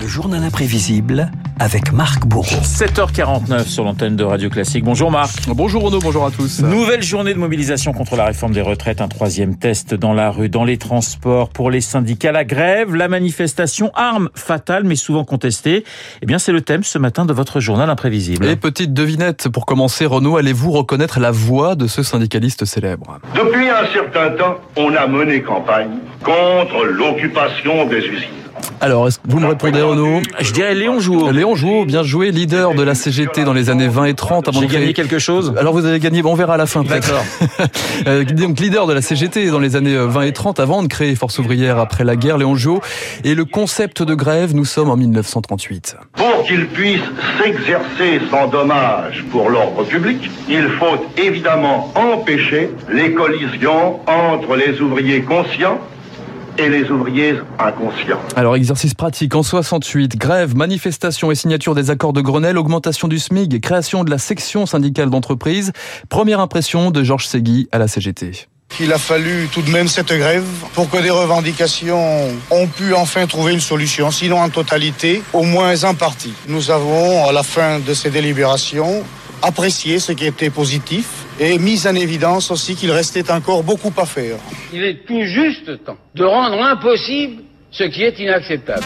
Le 0.00 0.06
journal 0.08 0.42
imprévisible 0.42 1.30
avec 1.58 1.92
Marc 1.92 2.24
Bourreau. 2.24 2.56
7h49 2.62 3.66
sur 3.66 3.84
l'antenne 3.84 4.16
de 4.16 4.24
Radio 4.24 4.48
Classique. 4.48 4.82
Bonjour 4.82 5.10
Marc. 5.10 5.46
Bonjour 5.48 5.82
Renaud, 5.82 5.98
bonjour 5.98 6.24
à 6.24 6.30
tous. 6.30 6.62
Nouvelle 6.62 7.02
journée 7.02 7.34
de 7.34 7.38
mobilisation 7.38 7.92
contre 7.92 8.16
la 8.16 8.24
réforme 8.24 8.52
des 8.52 8.62
retraites, 8.62 9.02
un 9.02 9.08
troisième 9.08 9.58
test 9.58 9.92
dans 9.92 10.14
la 10.14 10.30
rue, 10.30 10.48
dans 10.48 10.64
les 10.64 10.78
transports, 10.78 11.50
pour 11.50 11.70
les 11.70 11.82
syndicats, 11.82 12.32
la 12.32 12.44
grève, 12.44 12.94
la 12.94 13.08
manifestation, 13.08 13.90
arme 13.94 14.30
fatale 14.34 14.84
mais 14.84 14.96
souvent 14.96 15.24
contestée. 15.24 15.84
Eh 16.22 16.26
bien 16.26 16.38
c'est 16.38 16.52
le 16.52 16.62
thème 16.62 16.82
ce 16.82 16.96
matin 16.96 17.26
de 17.26 17.34
votre 17.34 17.60
journal 17.60 17.90
imprévisible. 17.90 18.46
Et 18.46 18.56
petite 18.56 18.94
devinette, 18.94 19.50
pour 19.50 19.66
commencer 19.66 20.06
Renaud, 20.06 20.38
allez-vous 20.38 20.70
reconnaître 20.70 21.20
la 21.20 21.30
voix 21.30 21.74
de 21.74 21.86
ce 21.86 22.02
syndicaliste 22.02 22.64
célèbre? 22.64 23.18
Depuis 23.34 23.68
un 23.68 23.86
certain 23.92 24.30
temps, 24.30 24.56
on 24.76 24.94
a 24.94 25.06
mené 25.06 25.42
campagne 25.42 25.98
contre 26.24 26.86
l'occupation 26.86 27.84
des 27.84 27.98
usines. 27.98 28.39
Alors, 28.82 29.08
est-ce 29.08 29.18
que 29.18 29.24
vous 29.28 29.40
me 29.40 29.46
répondez 29.46 29.80
Renaud 29.82 30.20
Je 30.40 30.52
dirais 30.52 30.74
Léon 30.74 31.00
Jouot. 31.00 31.30
Léon 31.32 31.54
Jouot, 31.54 31.84
bien 31.84 32.02
joué, 32.02 32.30
leader 32.30 32.74
de 32.74 32.82
la 32.82 32.94
CGT 32.94 33.44
dans 33.44 33.52
les 33.52 33.68
années 33.68 33.88
20 33.88 34.04
et 34.06 34.14
30. 34.14 34.48
Avant 34.48 34.60
J'ai 34.60 34.66
de 34.66 34.70
créer- 34.70 34.80
gagné 34.80 34.92
quelque 34.94 35.18
chose 35.18 35.52
Alors 35.58 35.74
vous 35.74 35.84
avez 35.84 35.98
gagné, 35.98 36.22
bon, 36.22 36.32
on 36.32 36.34
verra 36.34 36.54
à 36.54 36.56
la 36.56 36.66
fin 36.66 36.82
peut-être. 36.84 37.08
D'accord. 37.08 37.68
Euh, 38.06 38.24
Donc 38.24 38.58
leader 38.60 38.86
de 38.86 38.94
la 38.94 39.02
CGT 39.02 39.50
dans 39.50 39.58
les 39.58 39.76
années 39.76 39.94
20 39.96 40.22
et 40.22 40.32
30 40.32 40.58
avant 40.60 40.82
de 40.82 40.88
créer 40.88 41.14
Force 41.14 41.38
ouvrière 41.38 41.78
après 41.78 42.02
la 42.04 42.16
guerre, 42.16 42.38
Léon 42.38 42.54
Jouot. 42.56 42.80
Et 43.24 43.34
le 43.34 43.44
concept 43.44 44.02
de 44.02 44.14
grève, 44.14 44.54
nous 44.54 44.64
sommes 44.64 44.88
en 44.88 44.96
1938. 44.96 45.96
Pour 46.14 46.44
qu'ils 46.46 46.66
puissent 46.68 47.00
s'exercer 47.42 48.20
sans 48.30 48.46
dommage 48.48 49.24
pour 49.30 49.50
l'ordre 49.50 49.84
public, 49.84 50.30
il 50.48 50.64
faut 50.78 51.04
évidemment 51.22 51.92
empêcher 51.94 52.70
les 52.90 53.12
collisions 53.12 54.00
entre 54.06 54.56
les 54.56 54.80
ouvriers 54.80 55.20
conscients 55.22 55.78
et 56.60 56.68
les 56.68 56.90
ouvriers 56.90 57.36
inconscients. 57.58 58.20
Alors 58.36 58.54
exercice 58.54 58.94
pratique 58.94 59.34
en 59.34 59.42
68, 59.42 60.16
grève, 60.16 60.54
manifestation 60.54 61.30
et 61.30 61.34
signature 61.34 61.74
des 61.74 61.90
accords 61.90 62.12
de 62.12 62.20
Grenelle, 62.20 62.58
augmentation 62.58 63.08
du 63.08 63.18
SMIG 63.18 63.54
et 63.54 63.60
création 63.60 64.04
de 64.04 64.10
la 64.10 64.18
section 64.18 64.66
syndicale 64.66 65.08
d'entreprise. 65.08 65.72
Première 66.08 66.40
impression 66.40 66.90
de 66.90 67.02
Georges 67.02 67.26
Segui 67.26 67.68
à 67.72 67.78
la 67.78 67.88
CGT. 67.88 68.46
Il 68.78 68.92
a 68.92 68.98
fallu 68.98 69.48
tout 69.52 69.62
de 69.62 69.70
même 69.70 69.88
cette 69.88 70.12
grève 70.12 70.44
pour 70.74 70.88
que 70.88 70.98
des 70.98 71.10
revendications 71.10 72.28
ont 72.50 72.66
pu 72.68 72.94
enfin 72.94 73.26
trouver 73.26 73.52
une 73.52 73.60
solution, 73.60 74.10
sinon 74.10 74.40
en 74.40 74.48
totalité, 74.48 75.22
au 75.32 75.42
moins 75.42 75.82
en 75.84 75.94
partie. 75.94 76.34
Nous 76.46 76.70
avons, 76.70 77.26
à 77.26 77.32
la 77.32 77.42
fin 77.42 77.80
de 77.80 77.94
ces 77.94 78.10
délibérations, 78.10 79.02
apprécié 79.42 79.98
ce 79.98 80.12
qui 80.12 80.26
était 80.26 80.50
positif 80.50 81.19
et 81.40 81.58
mis 81.58 81.86
en 81.88 81.94
évidence 81.96 82.50
aussi 82.50 82.76
qu'il 82.76 82.92
restait 82.92 83.30
encore 83.32 83.64
beaucoup 83.64 83.92
à 83.96 84.04
faire. 84.04 84.36
Il 84.72 84.84
est 84.84 85.04
tout 85.06 85.22
juste 85.24 85.82
temps 85.84 85.96
de 86.14 86.24
rendre 86.24 86.62
impossible 86.62 87.42
ce 87.72 87.84
qui 87.84 88.02
est 88.04 88.18
inacceptable. 88.20 88.84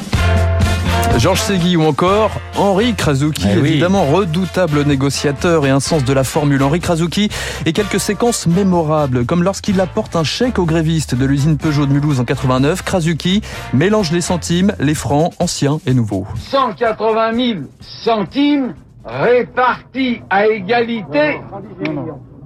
Georges 1.19 1.41
Segui 1.43 1.77
ou 1.77 1.83
encore 1.83 2.31
Henri 2.57 2.95
Krasuki, 2.95 3.47
Eh 3.53 3.59
oui. 3.59 3.69
évidemment 3.71 4.05
redoutable 4.05 4.83
négociateur 4.85 5.65
et 5.67 5.71
un 5.71 5.79
sens 5.81 6.05
de 6.05 6.13
la 6.13 6.25
formule. 6.25 6.63
Henri 6.63 6.81
Krasuki 6.81 7.29
et 7.67 7.73
quelques 7.73 8.01
séquences 8.01 8.47
mémorables, 8.47 9.25
comme 9.25 9.43
lorsqu'il 9.43 9.81
apporte 9.81 10.17
un 10.17 10.25
chèque 10.25 10.59
aux 10.59 10.65
grévistes 10.65 11.15
de 11.15 11.25
l'usine 11.25 11.57
Peugeot 11.57 11.87
de 11.87 11.93
Mulhouse 11.93 12.19
en 12.21 12.25
89. 12.25 12.83
Krasuki 12.83 13.43
mélange 13.73 14.11
les 14.13 14.21
centimes, 14.21 14.73
les 14.81 14.95
francs, 14.95 15.33
anciens 15.39 15.79
et 15.87 15.95
nouveaux. 15.95 16.27
180 16.51 17.33
000 17.35 17.59
centimes 17.81 18.75
répartis 19.05 20.21
à 20.31 20.47
égalité. 20.47 21.39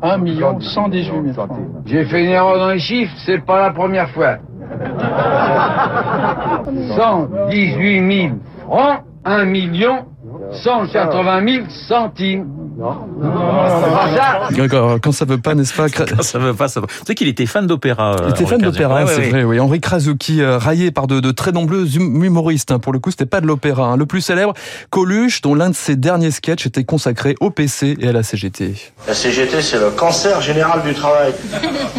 1 0.03 0.19
million 0.19 0.61
118 0.61 1.05
000 1.05 1.33
francs. 1.35 1.51
J'ai 1.87 2.05
fait 2.05 2.25
une 2.25 2.31
erreur 2.31 2.59
dans 2.59 2.71
les 2.71 2.79
chiffres, 2.79 3.15
c'est 3.25 3.45
pas 3.45 3.61
la 3.61 3.71
première 3.71 4.11
fois. 4.11 4.37
118 6.97 8.29
000 8.29 8.35
francs, 8.67 9.01
1 9.25 9.45
million 9.45 10.05
180 10.53 11.49
000 11.49 11.65
centimes. 11.69 12.58
Pas 12.79 14.11
ça 14.49 14.49
D'accord, 14.57 14.99
Quand 15.03 15.13
ça 15.13 15.25
veut 15.25 15.39
pas, 15.39 15.55
n'est-ce 15.55 15.75
pas 15.75 15.87
Kra- 15.87 16.23
Ça 16.23 16.39
veut 16.39 16.55
pas, 16.55 16.69
ça 16.69 16.81
veut. 16.81 16.87
Tu 16.87 16.95
sais 17.07 17.15
qu'il 17.15 17.29
était 17.29 17.47
fan 17.47 17.67
d'opéra. 17.67 18.13
euh, 18.13 18.17
Il 18.27 18.31
était 18.31 18.45
Henri 18.45 18.47
fan 18.47 18.61
d'opéra, 18.61 19.07
c'est 19.07 19.17
ouais. 19.19 19.29
vrai, 19.31 19.45
oui. 19.45 19.61
Henri 19.61 19.81
Krasuki, 19.81 20.41
euh, 20.43 20.59
raillé 20.59 20.91
par 20.91 21.07
de, 21.07 21.21
de 21.21 21.31
très 21.31 21.53
nombreux 21.53 21.85
hum- 21.97 22.23
humoristes. 22.25 22.71
hein. 22.71 22.79
Pour 22.79 22.93
le 22.93 22.99
coup, 22.99 23.11
c'était 23.11 23.27
pas 23.27 23.41
de 23.41 23.47
l'opéra. 23.47 23.87
hein. 23.87 23.97
Le 23.97 24.07
plus 24.07 24.21
célèbre, 24.21 24.55
Coluche, 24.91 25.41
dont 25.43 25.55
l'un 25.55 25.71
de 25.71 25.75
ses 25.75 25.97
derniers 25.97 26.31
sketchs 26.31 26.67
était 26.67 26.85
consacré 26.85 27.35
au 27.41 27.51
PC 27.51 27.97
et 28.01 28.09
à 28.09 28.13
la 28.13 28.23
CGT. 28.23 28.75
La 29.07 29.15
CGT, 29.15 29.61
c'est 29.63 29.79
le 29.81 29.91
cancer 29.91 30.41
général 30.41 30.83
du 30.83 30.95
travail. 30.95 31.33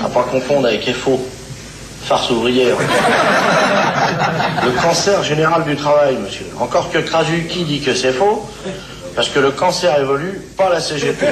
À 0.04 0.10
pas 0.10 0.24
confondre 0.24 0.68
avec 0.68 0.90
FO, 0.94 1.20
farce 2.04 2.30
ouvrière. 2.32 2.76
Le 4.64 4.82
cancer 4.82 5.24
général 5.24 5.64
du 5.66 5.76
travail, 5.76 6.18
monsieur. 6.24 6.46
Encore 6.60 6.90
que 6.92 7.00
Krasuki 7.00 7.64
dit 7.66 7.82
que 7.82 7.94
c'est 7.94 8.14
faux, 8.14 8.48
parce 9.20 9.32
que 9.32 9.40
le 9.40 9.52
cancer 9.52 10.00
évolue, 10.00 10.40
pas 10.56 10.70
la 10.70 10.80
CGT. 10.80 11.26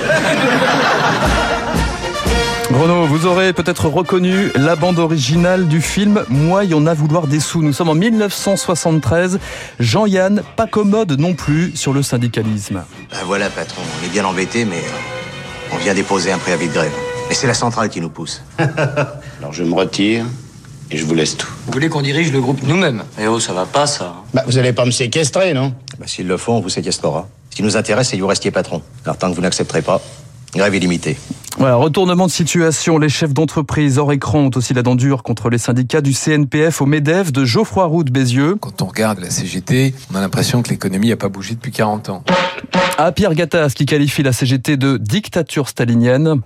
Renaud, 2.69 3.05
vous 3.07 3.25
aurez 3.25 3.53
peut-être 3.53 3.87
reconnu 3.87 4.51
la 4.55 4.75
bande 4.75 4.99
originale 4.99 5.69
du 5.69 5.79
film 5.79 6.25
Moi, 6.27 6.65
il 6.65 6.71
y 6.71 6.73
en 6.73 6.85
a 6.85 6.93
vouloir 6.93 7.27
des 7.27 7.39
sous. 7.39 7.61
Nous 7.61 7.71
sommes 7.71 7.87
en 7.87 7.95
1973. 7.95 9.39
Jean-Yann, 9.79 10.43
pas 10.57 10.67
commode 10.67 11.17
non 11.17 11.33
plus 11.33 11.77
sur 11.77 11.93
le 11.93 12.03
syndicalisme. 12.03 12.83
Ben 13.09 13.19
voilà, 13.25 13.49
patron, 13.49 13.81
on 14.01 14.05
est 14.05 14.09
bien 14.09 14.25
embêté, 14.25 14.65
mais 14.65 14.79
euh, 14.79 15.71
on 15.73 15.77
vient 15.77 15.93
déposer 15.93 16.33
un 16.33 16.39
préavis 16.39 16.67
de 16.67 16.73
grève. 16.73 16.91
Et 17.31 17.35
c'est 17.35 17.47
la 17.47 17.53
centrale 17.53 17.87
qui 17.87 18.01
nous 18.01 18.09
pousse. 18.09 18.43
Alors 19.39 19.53
je 19.53 19.63
me 19.63 19.73
retire 19.73 20.25
et 20.91 20.97
je 20.97 21.05
vous 21.05 21.13
laisse 21.15 21.37
tout. 21.37 21.47
Vous 21.65 21.73
voulez 21.73 21.89
qu'on 21.89 22.01
dirige 22.01 22.31
le 22.31 22.41
groupe 22.41 22.61
nous-mêmes? 22.63 23.03
Eh 23.19 23.27
oh, 23.27 23.39
ça 23.39 23.53
va 23.53 23.65
pas 23.65 23.87
ça. 23.87 24.15
Bah, 24.33 24.43
vous 24.47 24.57
allez 24.57 24.73
pas 24.73 24.85
me 24.85 24.91
séquestrer, 24.91 25.53
non? 25.53 25.73
Ben, 25.99 26.07
S'ils 26.07 26.27
le 26.27 26.37
font, 26.37 26.53
on 26.57 26.61
vous 26.61 26.69
séquestrera. 26.69 27.27
Ce 27.49 27.55
qui 27.55 27.63
nous 27.63 27.75
intéresse, 27.77 28.09
c'est 28.09 28.17
que 28.17 28.21
vous 28.21 28.27
restiez 28.27 28.51
patron. 28.51 28.81
Alors 29.03 29.17
tant 29.17 29.29
que 29.29 29.35
vous 29.35 29.41
n'accepterez 29.41 29.81
pas, 29.81 30.01
grève 30.55 30.75
illimitée. 30.75 31.17
Voilà, 31.57 31.75
retournement 31.75 32.27
de 32.27 32.31
situation. 32.31 32.99
Les 32.99 33.09
chefs 33.09 33.33
d'entreprise 33.33 33.97
hors 33.97 34.13
écran 34.13 34.41
ont 34.41 34.51
aussi 34.55 34.75
la 34.75 34.83
dent 34.83 34.93
dure 34.93 35.23
contre 35.23 35.49
les 35.49 35.57
syndicats 35.57 36.01
du 36.01 36.13
CNPF 36.13 36.81
au 36.81 36.85
MEDEF 36.85 37.31
de 37.33 37.45
Geoffroy 37.45 37.85
Roux 37.85 38.03
de 38.03 38.11
Bézieux. 38.11 38.57
Quand 38.61 38.83
on 38.83 38.85
regarde 38.85 39.19
la 39.19 39.31
CGT, 39.31 39.95
on 40.13 40.15
a 40.15 40.21
l'impression 40.21 40.61
que 40.61 40.69
l'économie 40.69 41.09
n'a 41.09 41.15
pas 41.15 41.29
bougé 41.29 41.55
depuis 41.55 41.71
40 41.71 42.09
ans. 42.09 42.23
À 42.99 43.11
Pierre 43.11 43.33
Gattaz 43.33 43.73
qui 43.73 43.87
qualifie 43.87 44.21
la 44.21 44.33
CGT 44.33 44.77
de 44.77 44.97
dictature 44.97 45.67
stalinienne. 45.67 46.41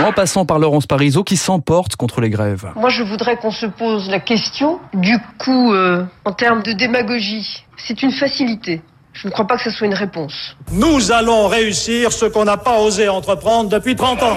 En 0.00 0.12
passant 0.12 0.44
par 0.44 0.58
Laurence 0.58 0.86
Parisot 0.86 1.22
qui 1.22 1.36
s'emporte 1.36 1.96
contre 1.96 2.20
les 2.20 2.28
grèves. 2.28 2.66
Moi, 2.76 2.90
je 2.90 3.02
voudrais 3.02 3.36
qu'on 3.36 3.52
se 3.52 3.66
pose 3.66 4.08
la 4.10 4.20
question 4.20 4.80
du 4.92 5.16
coup, 5.38 5.72
euh, 5.72 6.04
en 6.24 6.32
termes 6.32 6.62
de 6.62 6.72
démagogie. 6.72 7.64
C'est 7.76 8.02
une 8.02 8.10
facilité. 8.10 8.82
Je 9.12 9.28
ne 9.28 9.32
crois 9.32 9.46
pas 9.46 9.56
que 9.56 9.62
ce 9.62 9.70
soit 9.70 9.86
une 9.86 9.94
réponse. 9.94 10.56
Nous 10.72 11.12
allons 11.12 11.46
réussir 11.46 12.12
ce 12.12 12.24
qu'on 12.24 12.44
n'a 12.44 12.56
pas 12.56 12.80
osé 12.80 13.08
entreprendre 13.08 13.70
depuis 13.70 13.94
30 13.94 14.22
ans. 14.24 14.36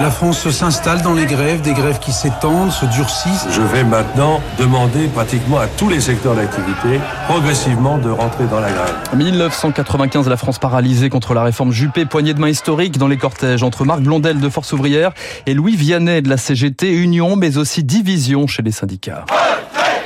La 0.00 0.10
France 0.10 0.50
s'installe 0.50 1.02
dans 1.02 1.14
les 1.14 1.24
grèves, 1.24 1.60
des 1.60 1.72
grèves 1.72 2.00
qui 2.00 2.10
s'étendent, 2.12 2.72
se 2.72 2.84
durcissent. 2.86 3.46
Je 3.50 3.62
vais 3.62 3.84
maintenant 3.84 4.40
demander 4.58 5.06
pratiquement 5.06 5.58
à 5.58 5.68
tous 5.68 5.88
les 5.88 6.00
secteurs 6.00 6.34
d'activité 6.34 6.98
progressivement 7.28 7.98
de 7.98 8.10
rentrer 8.10 8.44
dans 8.46 8.58
la 8.58 8.72
grève. 8.72 8.94
1995, 9.14 10.28
la 10.28 10.36
France 10.36 10.58
paralysée 10.58 11.10
contre 11.10 11.32
la 11.32 11.44
réforme 11.44 11.70
Juppé, 11.70 12.06
poignée 12.06 12.34
de 12.34 12.40
main 12.40 12.48
historique 12.48 12.98
dans 12.98 13.06
les 13.06 13.16
cortèges 13.16 13.62
entre 13.62 13.84
Marc 13.84 14.00
Blondel 14.00 14.40
de 14.40 14.48
Force 14.48 14.72
ouvrière 14.72 15.12
et 15.46 15.54
Louis 15.54 15.76
Vianney 15.76 16.22
de 16.22 16.28
la 16.28 16.38
CGT, 16.38 16.92
union 16.92 17.36
mais 17.36 17.56
aussi 17.56 17.84
division 17.84 18.48
chez 18.48 18.62
les 18.62 18.72
syndicats. 18.72 19.24
Retrait 19.28 20.02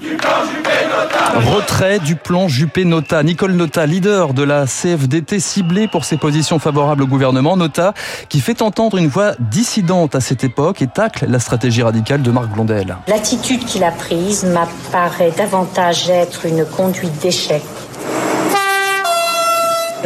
du 0.00 0.16
plan 0.16 0.57
Juppé-Nota. 2.48 3.22
Nicole 3.22 3.52
Nota, 3.52 3.86
leader 3.86 4.34
de 4.34 4.42
la 4.42 4.66
CFDT, 4.66 5.40
ciblée 5.40 5.88
pour 5.88 6.04
ses 6.04 6.16
positions 6.16 6.58
favorables 6.58 7.02
au 7.02 7.06
gouvernement. 7.06 7.56
Nota, 7.56 7.94
qui 8.28 8.40
fait 8.40 8.62
entendre 8.62 8.96
une 8.98 9.08
voix 9.08 9.32
dissidente 9.38 10.14
à 10.14 10.20
cette 10.20 10.44
époque 10.44 10.82
et 10.82 10.86
tacle 10.86 11.26
la 11.28 11.38
stratégie 11.38 11.82
radicale 11.82 12.22
de 12.22 12.30
Marc 12.30 12.48
Blondel. 12.48 12.96
L'attitude 13.06 13.64
qu'il 13.64 13.84
a 13.84 13.90
prise 13.90 14.44
m'apparaît 14.44 15.32
davantage 15.36 16.08
être 16.10 16.46
une 16.46 16.64
conduite 16.64 17.18
d'échec. 17.20 17.62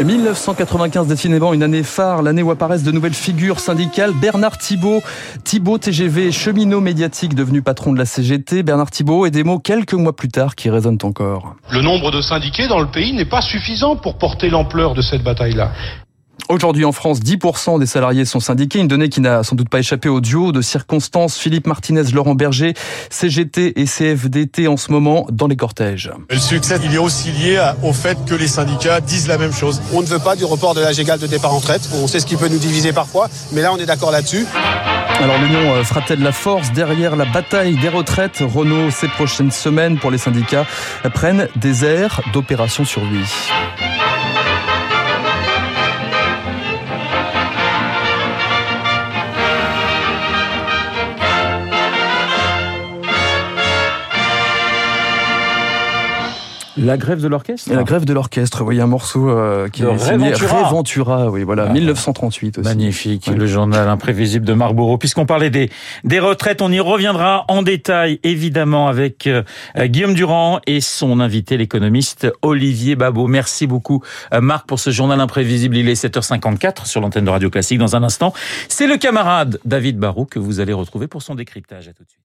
1995, 0.01 1.07
décidément 1.07 1.53
une 1.53 1.63
année 1.63 1.83
phare, 1.83 2.23
l'année 2.23 2.43
où 2.43 2.51
apparaissent 2.51 2.83
de 2.83 2.93
nouvelles 2.93 3.15
figures 3.15 3.61
syndicales. 3.61 4.13
Bernard 4.21 4.59
Thibault, 4.59 5.03
Thibault 5.45 5.79
TGV, 5.79 6.33
cheminot 6.33 6.81
médiatique 6.81 7.35
devenu 7.35 7.63
patron 7.63 7.93
de 7.93 7.99
la 7.99 8.07
CGT. 8.07 8.63
Bernard 8.63 8.91
Thibault 8.91 9.27
et 9.27 9.31
des 9.31 9.45
mots 9.45 9.59
quelques 9.59 9.95
mois 9.95 10.17
plus 10.17 10.29
tard 10.29 10.55
qui 10.55 10.71
résonnent 10.71 10.99
encore. 11.03 11.57
Le 11.71 11.83
nombre 11.83 12.11
de 12.11 12.21
syndiqués 12.21 12.69
dans 12.69 12.81
le 12.81 12.91
pays 12.91 13.13
n'est 13.13 13.29
pas 13.29 13.43
suffisant 13.43 13.97
pour 13.97 14.17
porter 14.17 14.51
l'ampleur 14.51 14.95
de 14.95 15.03
cette 15.03 15.23
bataille-là. 15.23 15.73
Aujourd'hui 16.53 16.85
en 16.85 16.93
France, 16.93 17.21
10% 17.21 17.81
des 17.81 17.87
salariés 17.87 18.27
sont 18.27 18.39
syndiqués, 18.39 18.79
une 18.79 18.87
donnée 18.87 19.09
qui 19.09 19.23
n'a 19.23 19.43
sans 19.43 19.57
doute 19.57 19.71
pas 19.71 19.79
échappé 19.79 20.11
au 20.11 20.21
duo 20.21 20.53
de 20.53 20.61
circonstances 20.61 21.39
Philippe 21.39 21.67
Martinez, 21.67 22.03
Laurent 22.13 22.35
Berger, 22.35 22.75
CGT 23.09 23.81
et 23.81 23.87
CFDT 23.87 24.69
en 24.69 24.77
ce 24.77 24.93
moment 24.93 25.27
dans 25.33 25.47
les 25.47 25.57
cortèges. 25.57 26.13
Le 26.29 26.37
succès, 26.37 26.79
il 26.85 26.95
est 26.95 26.99
aussi 26.99 27.33
lié 27.33 27.59
au 27.83 27.95
fait 27.95 28.19
que 28.27 28.35
les 28.35 28.49
syndicats 28.49 29.01
disent 29.01 29.29
la 29.29 29.39
même 29.39 29.55
chose. 29.55 29.81
On 29.95 30.03
ne 30.03 30.07
veut 30.07 30.19
pas 30.19 30.37
du 30.37 30.45
report 30.45 30.75
de 30.75 30.83
l'âge 30.83 31.01
égal 31.01 31.19
de 31.19 31.27
départ 31.27 31.55
en 31.55 31.57
retraite. 31.57 31.89
On 31.95 32.07
sait 32.07 32.21
ce 32.21 32.27
qui 32.27 32.37
peut 32.37 32.49
nous 32.49 32.59
diviser 32.59 32.93
parfois, 32.93 33.31
mais 33.53 33.63
là 33.63 33.73
on 33.73 33.79
est 33.79 33.87
d'accord 33.87 34.11
là-dessus. 34.11 34.45
Alors 35.21 35.39
l'Union 35.39 35.73
euh, 35.73 35.85
fera-t-elle 35.85 36.21
la 36.21 36.33
force 36.33 36.71
derrière 36.73 37.17
la 37.17 37.25
bataille 37.25 37.79
des 37.79 37.89
retraites? 37.89 38.43
Renault, 38.43 38.91
ces 38.91 39.09
prochaines 39.09 39.53
semaines 39.53 39.99
pour 39.99 40.11
les 40.11 40.19
syndicats, 40.19 40.67
prennent 41.15 41.49
des 41.57 41.87
airs 41.87 42.21
d'opération 42.35 42.85
sur 42.85 43.03
lui. 43.07 43.25
La 56.83 56.97
grève 56.97 57.21
de 57.21 57.29
l'orchestre 57.29 57.73
La 57.73 57.85
grève 57.85 58.05
de 58.05 58.13
l'orchestre, 58.13 58.63
oui, 58.65 58.81
un 58.81 58.87
morceau 58.87 59.31
euh, 59.31 59.69
qui 59.69 59.83
de 59.83 59.89
est 59.89 59.99
signé 59.99 60.33
Réventura. 60.33 61.31
Oui, 61.31 61.45
voilà, 61.45 61.67
Ah. 61.69 61.73
1938 61.73 62.59
aussi. 62.59 62.69
Magnifique, 62.69 63.27
le 63.29 63.47
journal 63.47 63.89
imprévisible 63.89 64.45
de 64.45 64.53
Marc 64.53 64.75
Bourreau. 64.75 64.99
Puisqu'on 64.99 65.27
parlait 65.27 65.51
des, 65.51 65.71
des 66.05 66.19
retraites, 66.19 66.61
on 66.61 66.73
y 66.73 66.81
reviendra 66.81 67.45
en 67.49 67.63
détail, 67.63 68.19
évidemment, 68.25 68.89
avec 68.89 69.27
euh, 69.27 69.43
Guillaume 69.79 70.15
Durand 70.15 70.61
et 70.67 70.81
son 70.81 71.21
invité, 71.21 71.57
l'économiste 71.57 72.27
Olivier 72.43 72.97
Babot. 72.97 73.29
Merci 73.29 73.67
beaucoup, 73.67 74.03
euh, 74.35 74.41
Marc, 74.41 74.67
pour 74.67 74.81
ce 74.81 74.91
journal 74.91 75.21
imprévisible. 75.21 75.77
Il 75.77 75.89
est 75.89 76.03
7h54 76.05 76.87
sur 76.87 77.01
l'antenne 77.01 77.25
de 77.25 77.31
Radio 77.31 77.49
Classique. 77.49 77.79
Dans 77.79 77.95
un 77.95 78.03
instant, 78.03 78.33
c'est 78.69 78.87
le 78.89 78.97
camarade 78.97 79.61
David 79.65 79.99
Barou 79.99 80.25
que 80.25 80.39
vous 80.41 80.59
allez 80.61 80.73
retrouver 80.73 81.07
pour 81.07 81.23
son 81.23 81.35
décryptage. 81.37 81.87
À 81.89 81.93
tout 81.93 82.03
de 82.03 82.09
suite. 82.11 82.22